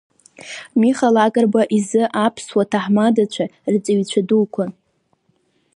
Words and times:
Миха 0.79 1.07
Лакрба 1.15 1.63
изы 1.77 2.03
аԥсуа 2.25 2.63
ҭаҳмадцәа 2.71 3.45
рҵаҩцәа 3.73 4.21
дуқәан. 4.27 4.71